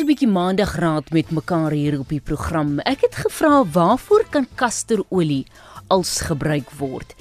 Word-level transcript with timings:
so 0.00 0.06
'n 0.06 0.14
bietjie 0.16 0.32
maandagraad 0.32 1.10
met 1.12 1.30
mekaar 1.30 1.72
hier 1.76 1.98
op 1.98 2.08
die 2.08 2.20
program. 2.24 2.78
Ek 2.88 3.00
het 3.00 3.14
gevra 3.14 3.64
waarvoor 3.64 4.24
kan 4.30 4.46
kasterolie 4.54 5.44
als 5.88 6.20
gebruik 6.20 6.70
word? 6.70 7.14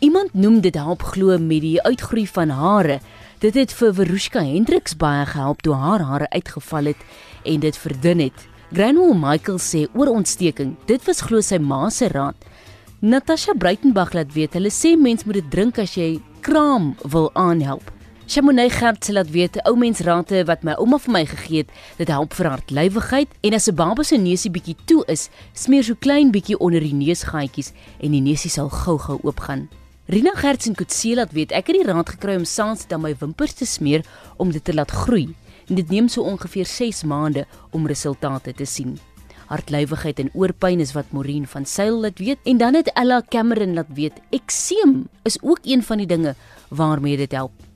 Iemand 0.00 0.32
noem 0.34 0.60
dit 0.60 0.74
help 0.74 1.02
glo 1.02 1.38
met 1.38 1.60
die 1.60 1.82
uitgroei 1.82 2.26
van 2.26 2.48
hare. 2.48 3.00
Dit 3.38 3.54
het 3.54 3.72
vir 3.72 3.94
Verushka 3.94 4.40
Hendriks 4.40 4.96
baie 4.96 5.26
gehelp 5.26 5.60
toe 5.60 5.74
haar 5.74 6.00
hare 6.00 6.30
uitgeval 6.30 6.84
het 6.84 6.96
en 7.44 7.60
dit 7.60 7.76
verdun 7.76 8.18
het. 8.18 8.48
Granwell 8.72 9.14
Michael 9.14 9.58
sê 9.58 9.86
oor 9.92 10.08
ontsteking, 10.08 10.76
dit 10.86 11.04
was 11.04 11.20
glo 11.20 11.40
sy 11.40 11.58
ma 11.58 11.90
se 11.90 12.08
raad. 12.08 12.36
Natasha 13.00 13.52
Breitenberg 13.52 14.12
laat 14.12 14.32
weet, 14.32 14.54
hulle 14.54 14.70
sê 14.70 14.96
mens 14.96 15.24
moet 15.24 15.34
dit 15.34 15.50
drink 15.50 15.78
as 15.78 15.94
jy 15.94 16.22
kraam 16.40 16.96
wil 17.04 17.30
aanhelp. 17.34 17.92
Chamonix 18.32 18.72
Gert 18.72 19.04
sê 19.04 19.12
laat 19.12 19.28
weet, 19.28 19.58
ou 19.68 19.74
mens 19.76 19.98
rate 20.06 20.38
wat 20.48 20.62
my 20.64 20.72
ouma 20.80 20.96
vir 21.04 21.12
my 21.12 21.20
gegee 21.28 21.60
het, 21.60 21.72
dit 21.98 22.08
help 22.08 22.32
vir 22.32 22.48
hartlywigheid 22.48 23.34
en 23.44 23.54
as 23.58 23.68
'n 23.68 23.76
baba 23.76 24.02
se 24.02 24.16
neusie 24.16 24.50
bietjie 24.50 24.76
toe 24.88 25.04
is, 25.06 25.28
smeer 25.52 25.84
so 25.84 25.94
klein 25.94 26.32
bietjie 26.32 26.56
onder 26.56 26.80
die 26.80 26.94
neusgaatjies 26.94 27.74
en 28.00 28.12
die 28.12 28.22
neusie 28.22 28.48
sal 28.48 28.70
gou-gou 28.70 29.18
oopgaan. 29.22 29.68
Rina 30.08 30.32
Gert 30.34 30.66
en 30.66 30.74
Kutse 30.74 31.14
laat 31.14 31.32
weet, 31.32 31.52
ek 31.52 31.66
het 31.66 31.76
die 31.76 31.84
raad 31.84 32.08
gekry 32.08 32.36
om 32.36 32.46
saans 32.46 32.86
dan 32.88 33.02
my 33.02 33.14
wimpers 33.20 33.52
te 33.52 33.66
smeer 33.66 34.02
om 34.38 34.50
dit 34.50 34.64
te 34.64 34.72
laat 34.72 34.90
groei. 34.90 35.34
En 35.68 35.74
dit 35.74 35.90
neem 35.90 36.08
so 36.08 36.22
ongeveer 36.22 36.66
6 36.66 37.04
maande 37.04 37.44
om 37.72 37.86
resultate 37.86 38.54
te 38.54 38.64
sien. 38.64 38.98
Hartlywigheid 39.48 40.18
en 40.18 40.30
oorpyn 40.32 40.80
is 40.80 40.94
wat 40.94 41.12
Morien 41.12 41.46
van 41.46 41.66
Sail 41.66 42.00
laat 42.00 42.18
weet 42.18 42.38
en 42.44 42.56
dan 42.56 42.74
het 42.74 42.92
Ella 42.94 43.22
Cameron 43.28 43.74
laat 43.74 43.92
weet, 43.94 44.20
ekseem 44.30 45.08
is 45.22 45.38
ook 45.42 45.58
een 45.64 45.82
van 45.82 45.98
die 45.98 46.06
dinge 46.06 46.34
waarmee 46.70 47.16
dit 47.16 47.32
help. 47.32 47.71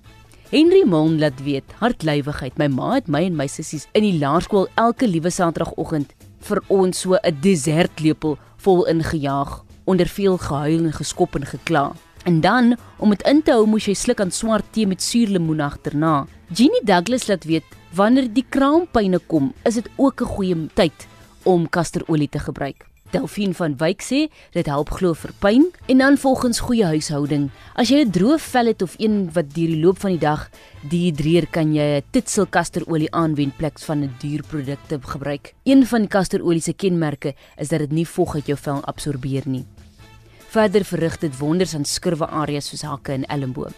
Henry 0.47 0.85
Mon 0.87 1.19
laat 1.19 1.41
weet, 1.43 1.73
hartlywigheid. 1.81 2.55
My 2.55 2.69
ma 2.71 2.93
het 2.95 3.09
my 3.11 3.25
en 3.27 3.35
my 3.35 3.49
sissies 3.51 3.89
in 3.99 4.05
die 4.07 4.15
laerskool 4.21 4.69
elke 4.79 5.09
liewe 5.11 5.33
Saterdagoggend 5.35 6.13
vir 6.47 6.61
ons 6.71 7.01
so 7.03 7.19
'n 7.19 7.41
desertlepel 7.43 8.39
vol 8.63 8.87
ingejaag, 8.87 9.65
onder 9.87 10.07
veel 10.07 10.39
gehuil 10.39 10.85
en 10.85 10.93
geskop 10.93 11.35
en 11.35 11.47
gekla. 11.47 11.93
En 12.25 12.41
dan, 12.41 12.77
om 12.99 13.11
dit 13.11 13.23
in 13.23 13.43
te 13.43 13.51
hou, 13.51 13.67
moes 13.67 13.87
jy 13.87 13.95
sluk 13.95 14.21
aan 14.21 14.31
swart 14.31 14.65
tee 14.71 14.87
met 14.87 15.03
suurlemoen 15.03 15.61
agterna. 15.61 16.27
Jeannie 16.55 16.85
Douglas 16.85 17.27
laat 17.27 17.45
weet, 17.45 17.65
wanneer 17.93 18.33
die 18.33 18.47
kraampyne 18.49 19.19
kom, 19.19 19.53
is 19.65 19.75
dit 19.75 19.89
ook 19.97 20.21
'n 20.21 20.25
goeie 20.27 20.69
tyd 20.75 21.09
om 21.43 21.69
kasterolie 21.69 22.29
te 22.29 22.39
gebruik. 22.39 22.87
Delphine 23.11 23.55
van 23.55 23.77
Wyk 23.79 24.03
sê 24.03 24.27
dit 24.55 24.67
help 24.67 24.91
glo 24.91 25.15
vir 25.15 25.33
pyn 25.43 25.67
en 25.89 25.99
dan 26.03 26.19
volgens 26.19 26.61
goeie 26.61 26.85
huishouding. 26.85 27.51
As 27.75 27.89
jy 27.89 28.05
'n 28.05 28.11
droë 28.11 28.39
vel 28.39 28.67
het 28.67 28.83
of 28.83 28.95
een 28.99 29.31
wat 29.33 29.55
deur 29.55 29.71
die 29.71 29.83
loop 29.83 29.99
van 29.99 30.11
die 30.11 30.21
dag 30.21 30.51
dehydreer, 30.91 31.47
kan 31.47 31.75
jy 31.75 31.99
'n 31.99 32.05
titsel 32.11 32.47
kasterolie 32.47 33.11
aanwend 33.13 33.57
plek 33.57 33.79
van 33.79 34.03
'n 34.03 34.15
duur 34.19 34.43
produkte 34.43 34.99
gebruik. 35.01 35.55
Een 35.65 35.87
van 35.87 36.01
die 36.01 36.09
kasterolie 36.09 36.61
se 36.61 36.73
kenmerke 36.73 37.35
is 37.57 37.69
dat 37.69 37.79
dit 37.79 37.93
nie 37.93 38.07
vog 38.07 38.35
uit 38.35 38.47
jou 38.47 38.59
vel 38.59 38.85
absorbeer 38.85 39.43
nie. 39.47 39.65
Verder 40.49 40.85
verrig 40.85 41.19
dit 41.19 41.39
wonders 41.39 41.75
aan 41.75 41.85
skurwe 41.85 42.27
areas 42.27 42.69
soos 42.69 42.83
hakke 42.83 43.13
en 43.13 43.25
elmboë. 43.25 43.73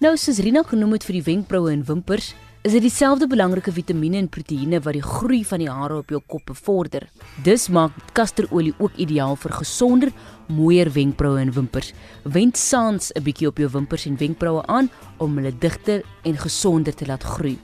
Nou 0.00 0.16
soos 0.16 0.38
Rina 0.38 0.62
genoem 0.62 0.92
het 0.92 1.04
vir 1.04 1.12
die 1.12 1.22
wenkbroue 1.22 1.72
en 1.72 1.84
wimpers, 1.84 2.34
is 2.66 2.72
dit 2.74 2.82
dieselfde 2.82 3.28
belangrike 3.30 3.70
vitamiene 3.70 4.18
en 4.18 4.28
proteïene 4.28 4.80
wat 4.82 4.96
die 4.96 5.04
groei 5.04 5.44
van 5.46 5.62
die 5.62 5.70
hare 5.70 6.00
op 6.00 6.10
jou 6.10 6.18
kop 6.26 6.42
bevorder. 6.50 7.06
Dis 7.46 7.68
maak 7.70 7.94
kasterolie 8.18 8.74
ook 8.82 8.96
ideaal 8.98 9.36
vir 9.38 9.54
gesonder, 9.60 10.10
mooier 10.50 10.90
wenkbroue 10.90 11.38
en 11.38 11.52
wimpers. 11.54 11.92
Wend 12.24 12.56
saans 12.58 13.12
'n 13.14 13.22
bietjie 13.22 13.48
op 13.48 13.58
jou 13.58 13.68
wimpers 13.70 14.06
en 14.06 14.16
wenkbroue 14.16 14.66
aan 14.66 14.90
om 15.18 15.36
hulle 15.36 15.52
digter 15.58 16.02
en 16.24 16.36
gesonder 16.36 16.94
te 16.94 17.06
laat 17.06 17.22
groei. 17.22 17.58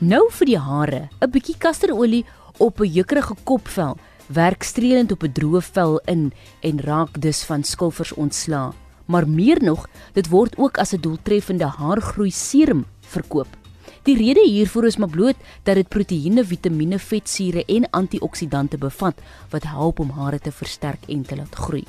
Nou 0.00 0.30
vir 0.30 0.46
die 0.46 0.58
hare, 0.58 1.08
'n 1.20 1.30
bietjie 1.30 1.56
kasterolie 1.58 2.24
op 2.58 2.80
'n 2.80 2.92
jukkerige 2.92 3.34
kopvel 3.44 3.96
werk 4.28 4.62
streelend 4.62 5.12
op 5.12 5.22
'n 5.22 5.32
droë 5.32 5.62
vel 5.62 6.00
in 6.04 6.32
en 6.60 6.80
raak 6.80 7.20
dus 7.20 7.42
van 7.42 7.64
skilfers 7.64 8.12
ontslaa. 8.12 8.72
Maar 9.06 9.28
meer 9.28 9.62
nog, 9.62 9.88
dit 10.12 10.28
word 10.28 10.58
ook 10.58 10.78
as 10.78 10.92
'n 10.92 11.00
doeltreffende 11.00 11.66
haargroei 11.66 12.30
serum 12.30 12.84
verkoop. 13.00 13.65
Die 14.06 14.14
rede 14.14 14.44
hiervoor 14.46 14.84
is 14.86 14.96
maar 15.02 15.10
bloot 15.10 15.38
dat 15.66 15.74
dit 15.74 15.88
proteïene, 15.90 16.44
vitamiene, 16.46 16.98
vetsure 17.02 17.64
en 17.66 17.88
antioksidante 17.90 18.78
bevat 18.78 19.18
wat 19.50 19.66
help 19.66 19.98
om 19.98 20.12
hare 20.14 20.38
te 20.38 20.52
versterk 20.54 21.08
en 21.10 21.24
te 21.26 21.34
laat 21.34 21.58
groei. 21.58 21.82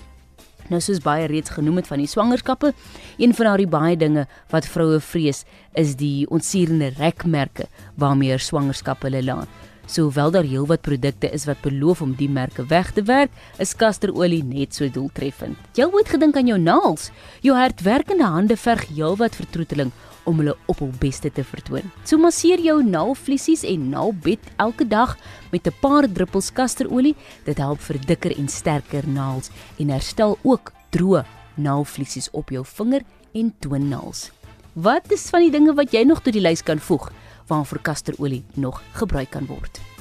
Nou 0.71 0.81
soos 0.81 1.03
baie 1.05 1.27
reeds 1.29 1.53
genoem 1.53 1.77
het 1.83 1.91
van 1.91 2.01
die 2.01 2.09
swangerskappe, 2.09 2.73
een 3.21 3.35
van 3.37 3.51
daardie 3.51 3.69
baie 3.69 3.93
dinge 4.01 4.25
wat 4.49 4.65
vroue 4.65 4.97
vrees, 4.97 5.43
is 5.77 5.93
die 5.99 6.25
ontsierende 6.33 6.89
rekmerke 6.97 7.69
waarmee 8.01 8.33
hulle 8.33 8.49
swangerskap 8.49 9.05
hulle 9.05 9.21
laat. 9.21 9.53
Sohoewel 9.87 10.33
daar 10.33 10.43
heelwat 10.43 10.81
produkte 10.83 11.29
is 11.31 11.45
wat 11.47 11.61
beloof 11.63 12.01
om 12.01 12.17
die 12.17 12.27
merke 12.27 12.65
weg 12.67 12.89
te 12.97 13.05
werk, 13.07 13.31
is 13.61 13.77
kasterolie 13.77 14.41
net 14.43 14.75
so 14.75 14.89
doeltreffend. 14.89 15.55
Jy 15.77 15.85
ooit 15.93 16.09
gedink 16.11 16.35
aan 16.35 16.49
jou 16.49 16.57
naels? 16.59 17.11
Jou 17.45 17.55
hardwerkende 17.55 18.27
hande 18.27 18.57
verg 18.59 18.89
heelwat 18.89 19.37
vertroeteling 19.37 19.93
om 20.27 20.41
hulle 20.41 20.55
op 20.67 20.81
hul 20.83 20.91
beste 20.99 21.31
te 21.31 21.43
vertoon. 21.47 21.87
So 22.03 22.19
masseer 22.21 22.61
jou 22.63 22.81
naalvliesies 22.83 23.63
en 23.67 23.89
naalbed 23.93 24.51
elke 24.61 24.87
dag 24.87 25.17
met 25.51 25.67
'n 25.67 25.79
paar 25.81 26.07
druppels 26.07 26.51
kasterolie. 26.51 27.15
Dit 27.45 27.57
help 27.57 27.79
vir 27.79 27.99
dikker 28.05 28.37
en 28.37 28.47
sterker 28.47 29.07
naels 29.07 29.49
en 29.79 29.89
herstel 29.89 30.37
ook 30.43 30.71
droë 30.91 31.25
naalvliesies 31.55 32.29
op 32.31 32.49
jou 32.49 32.65
vinger 32.65 33.01
en 33.33 33.53
toenails. 33.59 34.31
Wat 34.73 35.11
is 35.11 35.29
van 35.29 35.41
die 35.41 35.51
dinge 35.51 35.73
wat 35.73 35.91
jy 35.91 36.03
nog 36.03 36.21
tot 36.21 36.33
die 36.33 36.41
lys 36.41 36.63
kan 36.63 36.79
voeg 36.79 37.11
waarvoor 37.47 37.79
kasterolie 37.81 38.43
nog 38.53 38.81
gebruik 38.93 39.29
kan 39.29 39.45
word? 39.45 39.96